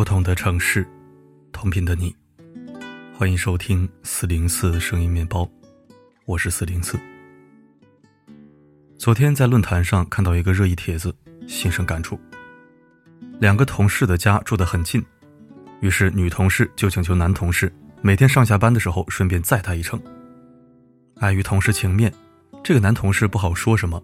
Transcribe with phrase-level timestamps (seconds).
[0.00, 0.88] 不同的城市，
[1.52, 2.16] 同频的你，
[3.14, 5.46] 欢迎收听四零四声音面包，
[6.24, 6.98] 我是四零四。
[8.96, 11.14] 昨天在论坛上看到一个热议帖子，
[11.46, 12.18] 心生感触。
[13.40, 15.04] 两个同事的家住得很近，
[15.82, 20.00] 于是女同事就请求男同事每天上下班的时候顺便载她一程。
[21.16, 22.10] 碍于同事情面，
[22.64, 24.02] 这个男同事不好说什么，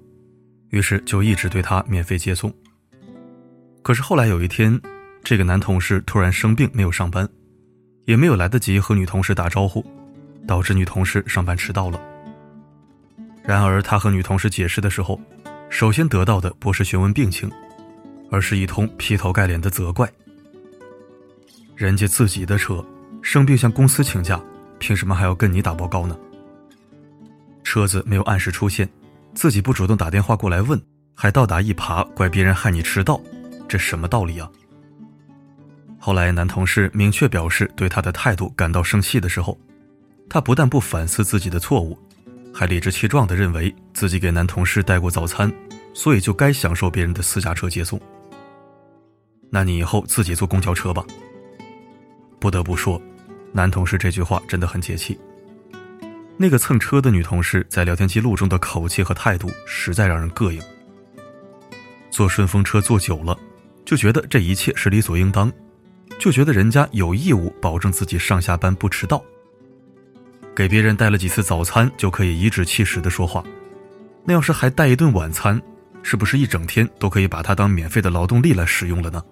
[0.69, 2.55] 于是就一直对她免费接送。
[3.83, 4.79] 可是后来有一天，
[5.27, 7.29] 这个男同事突然生病，没有上班，
[8.05, 9.85] 也没有来得及和女同事打招呼，
[10.47, 12.01] 导致女同事上班迟到了。
[13.43, 15.21] 然而他和女同事解释的时候，
[15.69, 17.51] 首先得到的不是询问病情，
[18.31, 20.09] 而是一通劈头盖脸的责怪。
[21.75, 22.87] 人家自己的车
[23.21, 24.41] 生病向公司请假，
[24.79, 26.17] 凭什么还要跟你打报告呢？
[27.65, 28.89] 车子没有按时出现，
[29.35, 30.81] 自己不主动打电话过来问，
[31.17, 33.21] 还倒打一耙怪别人害你迟到，
[33.67, 34.49] 这什么道理啊？
[36.07, 39.59] 后来，男同事明确表示对他的态度感到生气的时候，
[40.31, 41.99] 他不但不反思自己的错误，
[42.55, 45.53] 还理直气壮地认为自己给男同事带过早餐，
[45.93, 48.01] 所以就该享受别人的私家车接送。
[49.51, 51.05] 那你以后自己坐公交车吧。
[52.39, 53.03] 不得不说，
[53.51, 55.19] 男同事这句话真的很解气。
[56.37, 60.63] 那个蹭车的女同事在聊天记录中的口气和态度实在让人膈应。
[62.13, 63.37] 坐顺风车坐久了，
[63.85, 65.53] 就觉得这一切是理所应当。
[66.19, 69.23] 就觉得人家有义务保证自己上下班不迟到，
[70.55, 73.45] 给别人带了几次早餐就可以颐指气使的说话，
[74.25, 75.61] 那要是还带一顿晚餐，
[76.03, 79.23] 是不是一整天都可以把它当免费的劳动力来使用了呢？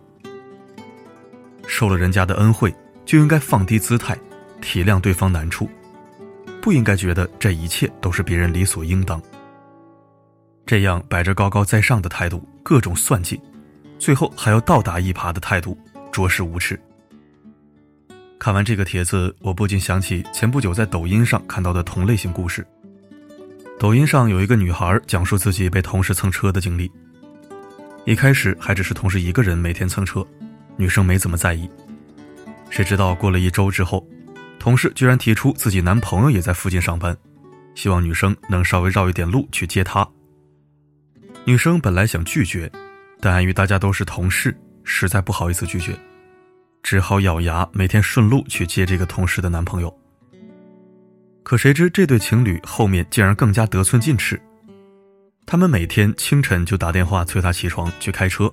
[1.66, 2.72] 受了人家的恩惠，
[3.06, 4.16] 就应该放低姿态，
[4.60, 5.68] 体谅对方难处，
[6.60, 9.20] 不应该觉得这一切都是别人理所应当。
[10.66, 13.40] 这样摆着高高在上的态度，各种算计，
[13.98, 15.76] 最后还要倒打一耙的态度。
[16.14, 16.80] 着实无耻。
[18.38, 22.64] 看完这个帖子，我不禁想起前不久在抖音上看到的同类型故事。
[23.80, 26.88] 抖音上有一个女孩讲述自己被同事蹭车的经历。
[28.04, 30.24] 一开始还只是同事一个人每天蹭车，
[30.76, 31.68] 女生没怎么在意。
[32.70, 34.06] 谁知道过了一周之后，
[34.60, 37.16] 同事居然提出自己男朋友也在附近上班，
[37.74, 40.08] 希望女生能稍微绕一点路去接他。
[41.44, 42.70] 女生本来想拒绝，
[43.20, 44.56] 但碍于大家都是同事。
[44.84, 45.98] 实在不好意思拒绝，
[46.82, 49.92] 只好咬牙每天顺路去接这个同事的男朋友。
[51.42, 54.40] 可谁知这对情侣后面竟然更加得寸进尺，
[55.44, 58.50] 他们每天清晨就打电话催他起床去开车，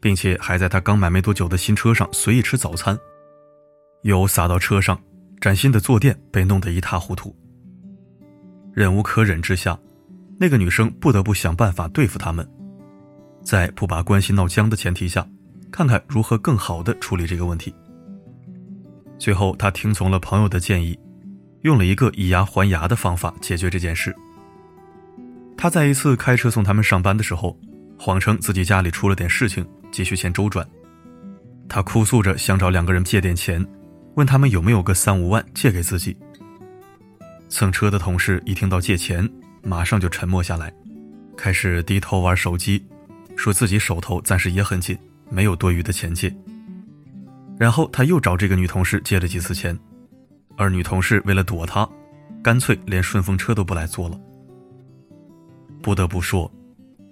[0.00, 2.98] 并且还在他刚买没多久的新车上随意吃早餐，
[4.02, 5.00] 油洒到车上，
[5.40, 7.34] 崭新的坐垫被弄得一塌糊涂。
[8.72, 9.76] 忍无可忍之下，
[10.38, 12.48] 那个女生不得不想办法对付他们，
[13.42, 15.26] 在不把关系闹僵的前提下。
[15.70, 17.74] 看看如何更好的处理这个问题。
[19.18, 20.98] 最后，他听从了朋友的建议，
[21.62, 24.14] 用了一个以牙还牙的方法解决这件事。
[25.56, 27.58] 他在一次开车送他们上班的时候，
[27.98, 30.66] 谎称自己家里出了点事情，急需钱周转。
[31.68, 33.64] 他哭诉着想找两个人借点钱，
[34.16, 36.16] 问他们有没有个三五万借给自己。
[37.50, 39.28] 蹭车的同事一听到借钱，
[39.62, 40.72] 马上就沉默下来，
[41.36, 42.82] 开始低头玩手机，
[43.36, 44.98] 说自己手头暂时也很紧。
[45.30, 46.34] 没有多余的钱借，
[47.56, 49.78] 然后他又找这个女同事借了几次钱，
[50.56, 51.88] 而女同事为了躲他，
[52.42, 54.20] 干脆连顺风车都不来坐了。
[55.80, 56.50] 不得不说，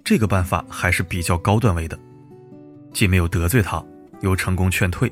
[0.03, 1.97] 这个办法还是比较高段位的，
[2.93, 3.83] 既没有得罪他，
[4.21, 5.11] 又成功劝退，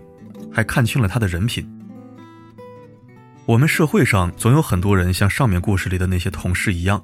[0.52, 1.68] 还看清了他的人品。
[3.46, 7.02] 我们社会上总有很多人像上面故事里的那些同事一样，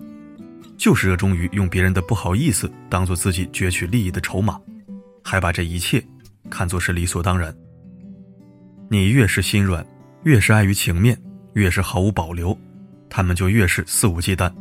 [0.77, 4.59] 就是热衷于用别人的不好意思当做自己攫取利益的筹码。
[5.23, 6.03] 还把这一切
[6.49, 7.55] 看作是理所当然。
[8.89, 9.83] 你越是心软，
[10.23, 11.19] 越是碍于情面，
[11.53, 12.55] 越是毫无保留，
[13.09, 14.53] 他们就越是肆无忌惮，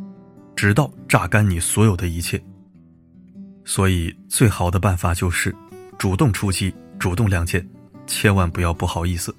[0.55, 2.41] 直到榨干你所有的一切。
[3.65, 5.55] 所以，最好的办法就是
[5.97, 7.67] 主动出击，主动亮剑，
[8.07, 9.35] 千万不要不好意思。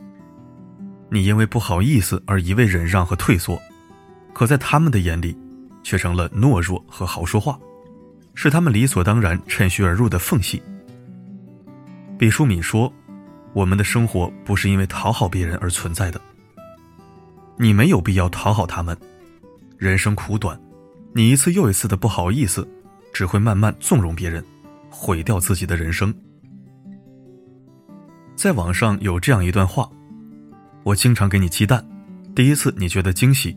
[1.10, 3.60] 你因为不好意思而一味忍让和退缩，
[4.32, 5.36] 可在他们的眼里，
[5.82, 7.58] 却成了懦弱和好说话，
[8.34, 10.62] 是他们理所当然趁虚而入的缝隙。
[12.18, 12.92] 毕淑敏说
[13.52, 16.20] ：“我们的生活不是因为讨好别人而存在的。
[17.56, 18.96] 你没有必要讨好他们。
[19.76, 20.58] 人生苦短，
[21.12, 22.66] 你一次又一次的不好意思，
[23.12, 24.44] 只会慢慢纵容别人，
[24.88, 26.14] 毁掉自己的人生。”
[28.36, 29.90] 在网上有这样一段话
[30.84, 31.84] ：“我经常给你鸡蛋，
[32.34, 33.56] 第一次你觉得惊喜，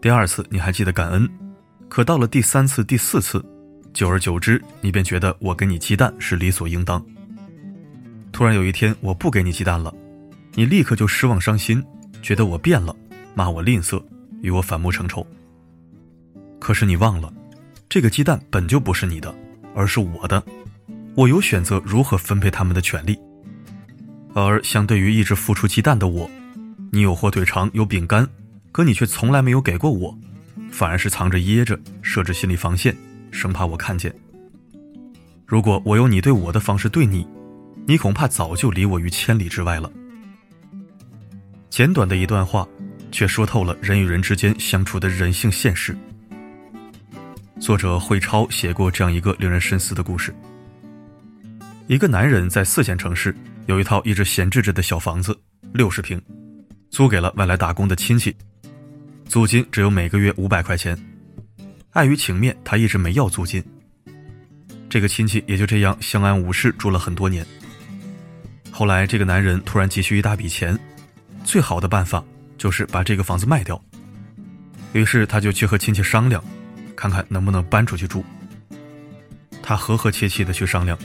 [0.00, 1.28] 第二次你还记得感恩，
[1.88, 3.44] 可到了第三次、第四次，
[3.92, 7.04] 久而久之，你便觉得我给你鸡蛋是理所应当。”
[8.34, 9.94] 突然有一天，我不给你鸡蛋了，
[10.54, 11.80] 你立刻就失望伤心，
[12.20, 12.94] 觉得我变了，
[13.32, 14.02] 骂我吝啬，
[14.42, 15.24] 与我反目成仇。
[16.58, 17.32] 可是你忘了，
[17.88, 19.32] 这个鸡蛋本就不是你的，
[19.72, 20.42] 而是我的，
[21.14, 23.16] 我有选择如何分配它们的权利。
[24.34, 26.28] 而相对于一直付出鸡蛋的我，
[26.90, 28.28] 你有火腿肠，有饼干，
[28.72, 30.18] 可你却从来没有给过我，
[30.72, 32.96] 反而是藏着掖着，设置心理防线，
[33.30, 34.12] 生怕我看见。
[35.46, 37.24] 如果我用你对我的方式对你，
[37.86, 39.90] 你恐怕早就离我于千里之外了。
[41.68, 42.66] 简短的一段话，
[43.12, 45.96] 却说透了人与人之间相处的人性现实。
[47.60, 50.34] 作者会超写过这样一个令人深思的故事：
[51.86, 53.34] 一个男人在四线城市
[53.66, 55.38] 有一套一直闲置着的小房子，
[55.72, 56.20] 六十平，
[56.90, 58.34] 租给了外来打工的亲戚，
[59.26, 60.96] 租金只有每个月五百块钱。
[61.90, 63.62] 碍于情面，他一直没要租金。
[64.88, 67.44] 这个亲戚也就这样相安无事住了很多年。
[68.76, 70.76] 后来，这个男人突然急需一大笔钱，
[71.44, 72.24] 最好的办法
[72.58, 73.80] 就是把这个房子卖掉。
[74.92, 76.42] 于是，他就去和亲戚商量，
[76.96, 78.24] 看看能不能搬出去住。
[79.62, 80.98] 他和和气气的去商量，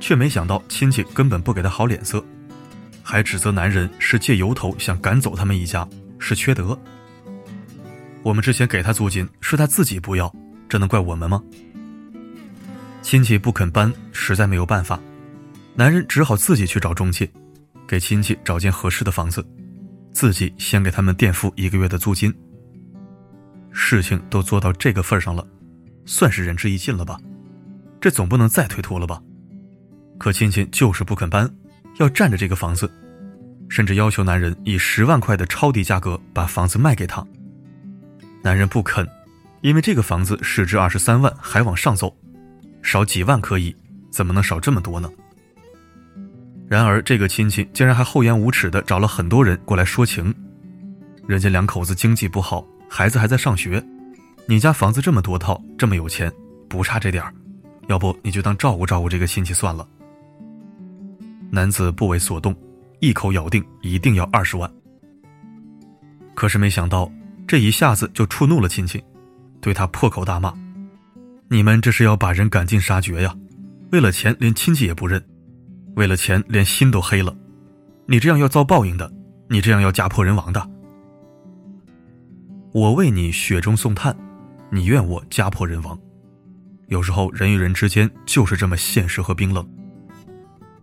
[0.00, 2.24] 却没想到亲戚根本不给他好脸色，
[3.04, 6.76] 还指责男人是借由头想赶走他们一家，是缺德。
[8.24, 10.34] 我们之前给他租金，是他自己不要，
[10.68, 11.40] 这能怪我们吗？
[13.00, 14.98] 亲戚不肯搬，实在没有办法，
[15.74, 17.30] 男人只好自己去找中介，
[17.88, 19.44] 给亲戚找间合适的房子，
[20.12, 22.32] 自己先给他们垫付一个月的租金。
[23.70, 25.46] 事情都做到这个份上了，
[26.04, 27.18] 算是仁至义尽了吧？
[28.00, 29.22] 这总不能再推脱了吧？
[30.18, 31.50] 可亲戚就是不肯搬，
[31.98, 32.90] 要占着这个房子，
[33.70, 37.26] 甚至要求男人以十万块的超低价格把房子卖给他。
[38.42, 39.08] 男人不肯，
[39.62, 42.14] 因为这个房子市值二十三万，还往上走。
[42.82, 43.74] 少几万可以，
[44.10, 45.10] 怎么能少这么多呢？
[46.72, 50.34] 然而这个亲戚竟然还厚颜无耻的找了很多人过来说情，
[51.26, 53.84] 人家两口子经济不好，孩子还在上学，
[54.46, 56.32] 你家房子这么多套，这么有钱，
[56.70, 57.34] 不差这点儿，
[57.88, 59.86] 要不你就当照顾照顾这个亲戚算了。
[61.50, 62.56] 男子不为所动，
[63.00, 64.72] 一口咬定一定要二十万。
[66.32, 67.12] 可是没想到
[67.46, 69.04] 这一下子就触怒了亲戚，
[69.60, 70.50] 对他破口大骂。
[71.48, 73.36] 你们这是要把人赶尽杀绝呀！
[73.90, 75.22] 为了钱连亲戚也不认，
[75.94, 77.36] 为了钱连心都黑了。
[78.06, 79.12] 你这样要遭报应的，
[79.48, 80.70] 你这样要家破人亡的。
[82.72, 84.16] 我为你雪中送炭，
[84.70, 85.98] 你怨我家破人亡。
[86.88, 89.66] 有时候人与人之间就是这么现实和冰冷。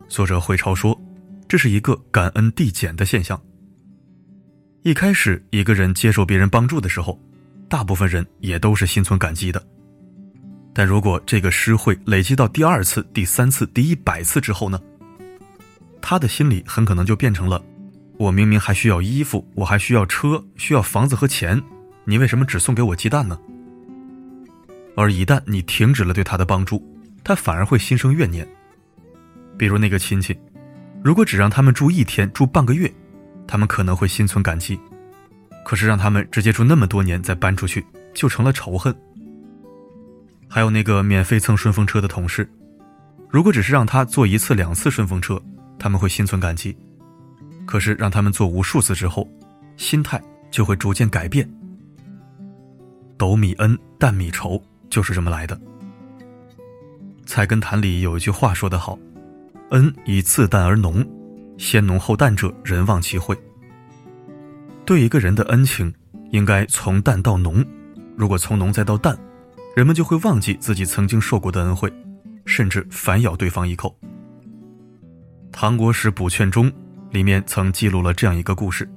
[0.07, 1.00] 作者会超说，
[1.47, 3.39] 这是一个感恩递减的现象。
[4.83, 7.19] 一开始一个人接受别人帮助的时候，
[7.67, 9.61] 大部分人也都是心存感激的。
[10.73, 14.79] 但如果这个施惠累积到第二次、第三次、第一百次之后呢？
[16.01, 17.63] 他的心里很可能就变成了：
[18.18, 21.62] 我明明还需要衣服，我还需要车，需要房子和钱，
[22.06, 23.40] 你为什么只送给我鸡蛋呢？
[24.96, 26.84] 而一旦你停止了对他的帮助，
[27.24, 28.48] 他反而会心生怨念。
[29.57, 30.38] 比如那个亲戚，
[31.04, 32.92] 如果只让他们住一天、住半个月，
[33.48, 34.78] 他们可能会心存感激；
[35.66, 38.94] 可是让他们直接住那么多年再搬出去，就成了仇恨。
[40.47, 42.50] 还有那个免费蹭顺风车的同事，
[43.30, 45.42] 如果只是让他坐一次两次顺风车，
[45.80, 46.76] 他们会心存感激；
[47.66, 49.28] 可是让他们做无数次之后，
[49.78, 50.21] 心态
[50.52, 51.50] 就会逐渐改变。
[53.18, 55.56] 斗米恩，淡米仇，就是这么来的。
[57.26, 59.00] 《菜根谭》里有一句话说得好
[59.71, 61.06] ：“恩以自淡而浓，
[61.57, 63.38] 先浓后淡者，人忘其惠。”
[64.86, 65.94] 对一个人的恩情，
[66.31, 67.64] 应该从淡到浓，
[68.18, 69.18] 如果从浓再到淡。
[69.76, 71.94] 人们就会忘记自己曾经受过的恩惠，
[72.44, 73.95] 甚至反咬对方一口。
[75.51, 76.71] 唐国史补劝中
[77.11, 78.89] 里面曾记录了这样一个故事：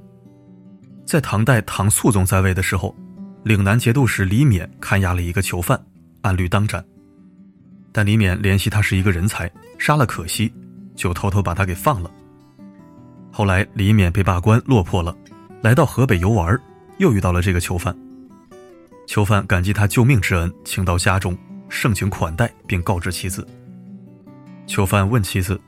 [1.07, 2.95] 在唐代唐肃宗在位的时候，
[3.45, 5.81] 岭南节度使李勉看押了一个囚犯，
[6.21, 6.85] 按律当斩。
[7.91, 10.53] 但李勉怜惜他是一个人才，杀了可惜，
[10.95, 12.11] 就偷偷把他给放了。
[13.31, 15.17] 后来李勉被罢官落魄了，
[15.63, 16.59] 来到河北游玩，
[16.99, 17.97] 又遇到了这个囚犯。
[19.07, 21.37] 囚犯感激他救命之恩，请到家中
[21.69, 23.47] 盛情款待，并告知妻子。
[24.67, 25.61] 囚犯问妻子：“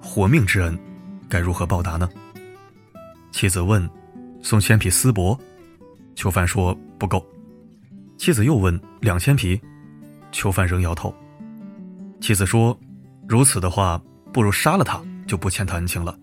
[0.00, 0.78] 活命之恩，
[1.28, 2.08] 该如何报答呢？”
[3.32, 3.88] 妻子问
[4.42, 5.38] ：“送千匹丝帛？”
[6.16, 7.24] 囚犯说：“不够。”
[8.18, 9.60] 妻子又问：“两千匹？”
[10.32, 11.14] 囚犯仍摇头。
[12.20, 12.78] 妻子说
[13.26, 14.00] ：“如此的话，
[14.32, 16.16] 不如杀了他，就不欠他恩情了。”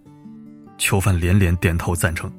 [0.77, 2.31] 囚犯连连点头赞成。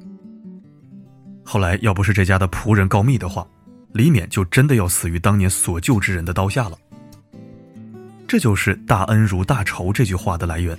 [1.43, 3.45] 后来要不是这家的仆人告密的话，
[3.91, 6.77] 李勉就真的要死于当年所救之人的刀下了。
[8.27, 10.77] 这就是“大恩如大仇”这句话的来源。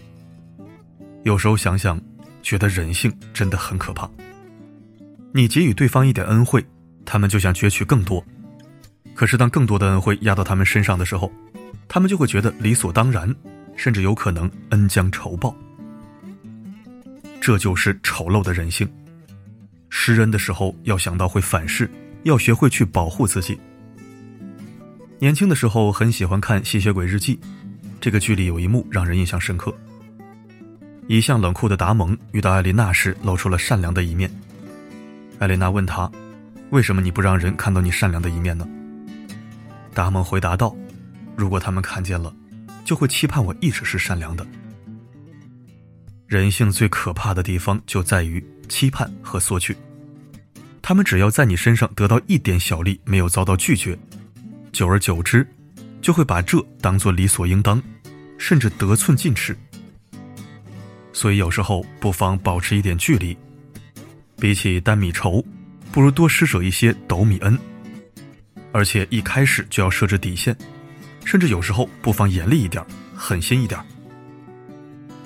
[1.23, 2.01] 有时候想想，
[2.43, 4.09] 觉得人性真的很可怕。
[5.33, 6.65] 你给予对方一点恩惠，
[7.05, 8.25] 他们就想攫取更多；
[9.15, 11.31] 可是当更多的恩惠压到他们身上的时候，
[11.87, 13.35] 他们就会觉得理所当然，
[13.77, 15.55] 甚至有可能恩将仇报。
[17.41, 18.91] 这就是丑陋的人性。
[19.89, 21.91] 施恩的时候要想到会反噬，
[22.23, 23.59] 要学会去保护自己。
[25.19, 27.37] 年轻的时候很喜欢看《吸血鬼日记》，
[28.01, 29.75] 这个剧里有一幕让人印象深刻。
[31.07, 34.31] 一向冷酷的达蒙遇到艾琳娜时，露出了善良的一面。
[35.39, 36.11] 艾琳娜问他
[36.71, 38.69] ：“为什么你不让人看到你善良的一面呢？”
[39.93, 40.75] 达蒙回答道
[41.35, 42.33] ：“如果他们看见了，
[42.85, 44.47] 就会期盼我一直是善良的。”
[46.29, 49.77] 人性最可怕的地方就在于期盼和索取。
[50.81, 53.99] 他们只要在你身上得到一点小利，没有遭到拒绝。
[54.71, 55.45] 久而久之，
[56.01, 57.83] 就会把这当做理所应当，
[58.39, 59.57] 甚至得寸进尺。
[61.13, 63.37] 所以有时候不妨保持一点距离，
[64.39, 65.45] 比起担米仇，
[65.91, 67.59] 不如多施舍一些斗米恩。
[68.73, 70.57] 而且一开始就要设置底线，
[71.25, 73.81] 甚至有时候不妨严厉一点，狠心一点。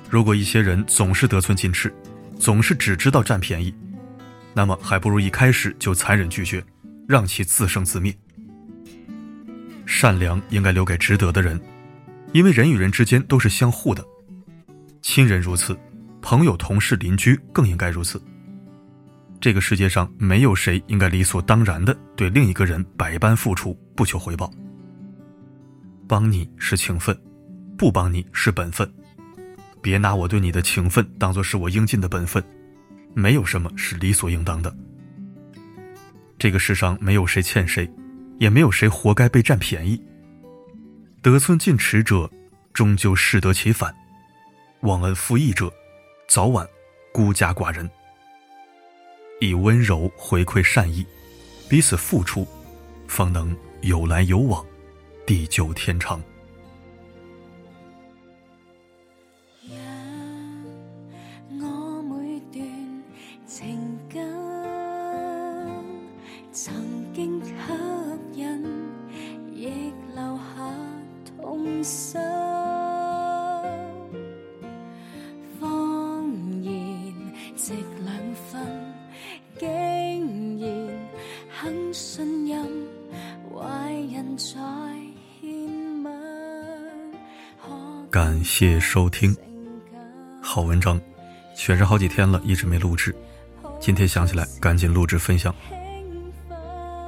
[0.09, 1.93] 如果一些人总是得寸进尺，
[2.39, 3.75] 总是只知道占便宜，
[4.55, 6.65] 那么还不如一开始就残忍拒绝，
[7.07, 8.15] 让其自生自灭。
[9.85, 11.61] 善良应该留给值得的人，
[12.33, 14.03] 因为人与人之间都是相互的，
[15.07, 15.79] 亲人如此，
[16.23, 18.21] 朋友、同事、邻居更应该如此。
[19.39, 24.51] 这个世界上没有谁应该理所当然的对另一个人百般付出不求回报。
[26.09, 27.15] 帮你是情分，
[27.77, 28.91] 不帮你是本分，
[29.83, 32.43] 别拿我对你的情分当做是我应尽的本分，
[33.13, 34.75] 没有什么是理所应当的。
[36.39, 37.89] 这个世上没有谁欠谁。
[38.41, 40.03] 也没有谁活该被占便宜。
[41.23, 42.29] 得寸进尺者，
[42.73, 43.93] 终究适得其反；
[44.85, 45.73] 忘恩负义者，
[46.29, 46.69] 早晚
[47.11, 47.91] 孤家寡人。
[49.41, 51.07] 以温柔回馈善意，
[51.71, 52.47] 彼此付出，
[53.09, 54.63] 方能有来有往，
[55.27, 56.23] 地久天长。
[88.15, 89.37] 感谢收听，
[90.41, 91.01] 好文章，
[91.57, 93.13] 选上好几天了，一直没录制，
[93.81, 95.53] 今天想起来赶紧录制分享。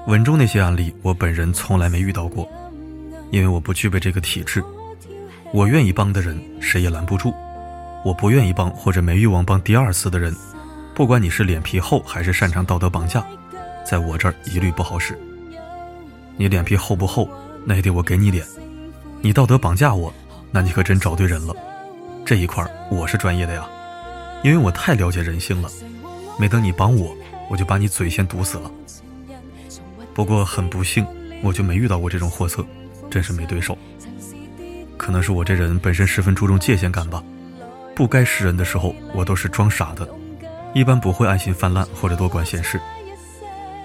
[0.08, 2.50] 文中那些案例，我本人从来没遇到过，
[3.30, 4.60] 因为我不具备这个体质。
[5.52, 7.32] 我愿意帮的人，谁也拦不住；
[8.04, 10.34] 我不愿意帮或者没欲望帮第二次的人，
[10.92, 13.24] 不管你是脸皮厚还是擅长道德绑架，
[13.88, 15.16] 在我这儿一律不好使。
[16.36, 17.30] 你脸皮厚不厚，
[17.64, 18.44] 那也得我给你脸；
[19.20, 20.12] 你道德绑架我，
[20.50, 21.54] 那你可真找对人了。
[22.24, 23.68] 这一块我是专业的呀，
[24.42, 25.68] 因为我太了解人性了。
[26.38, 27.16] 没等你帮我，
[27.48, 28.70] 我就把你嘴先堵死了。
[30.12, 31.06] 不过很不幸，
[31.42, 32.64] 我就没遇到过这种货色，
[33.10, 33.76] 真是没对手。
[34.96, 37.22] 可能是我这人本身十分注重界限感吧，
[37.94, 40.08] 不该识人的时候，我都是装傻的，
[40.74, 42.80] 一般不会爱心泛滥或者多管闲事。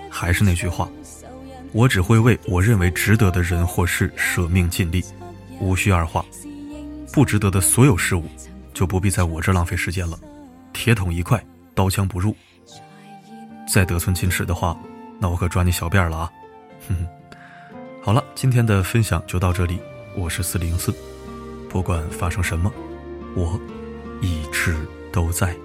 [0.09, 0.89] 还是那句话，
[1.73, 5.03] 我只会为我认为值得的人或事舍命尽力，
[5.59, 6.25] 无需二话。
[7.13, 8.25] 不值得的所有事物，
[8.73, 10.17] 就不必在我这浪费时间了。
[10.73, 11.43] 铁桶一块，
[11.75, 12.35] 刀枪不入。
[13.71, 14.77] 再得寸进尺的话。
[15.19, 16.31] 那我可抓你小辫了啊！
[16.87, 17.07] 哼哼，
[18.01, 19.79] 好了，今天的分享就到这里。
[20.17, 20.91] 我是四零四，
[21.69, 22.73] 不管发生什么，
[23.35, 23.61] 我
[24.19, 24.75] 一直
[25.13, 25.55] 都在。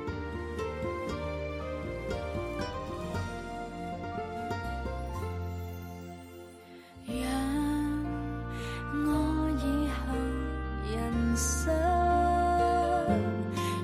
[11.36, 11.70] 心，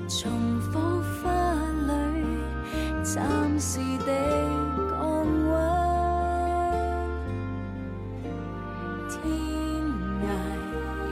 [0.07, 1.31] 从火花
[1.87, 1.91] 里
[3.03, 3.23] 暂
[3.59, 4.09] 时地
[4.89, 5.01] 降
[5.49, 5.51] 温。
[9.07, 9.13] 天
[10.23, 10.25] 涯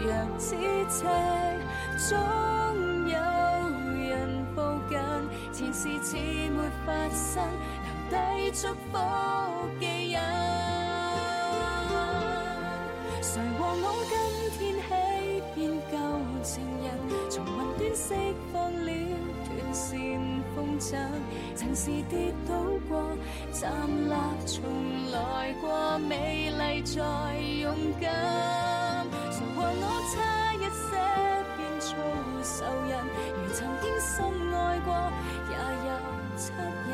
[0.04, 0.06] 若
[0.40, 0.50] 咫
[0.90, 1.06] 尺，
[2.10, 2.12] 终
[3.08, 3.16] 有
[4.00, 4.10] 人
[4.56, 4.58] 步
[4.90, 4.98] 近。
[5.54, 6.58] 前事似没
[6.88, 7.44] 发生，
[8.10, 8.98] 留低祝福
[9.80, 10.18] 记印。
[13.22, 14.41] 谁和我跟？
[21.56, 22.54] 曾是跌倒
[22.90, 23.16] 过，
[23.52, 24.14] 站立
[24.46, 24.64] 重
[25.12, 27.02] 来过，美丽再
[27.62, 28.10] 勇敢。
[29.32, 30.16] 谁和我差
[30.56, 30.90] 一些
[31.56, 31.90] 变做
[32.44, 32.92] 仇人？
[33.36, 34.10] 如曾经深
[34.54, 34.90] 爱过，
[35.50, 35.54] 也
[35.88, 35.90] 有
[36.38, 36.42] 恻
[36.90, 36.92] 隐。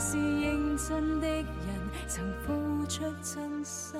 [0.00, 1.44] 是认真的人，
[2.06, 3.98] 曾付出真心。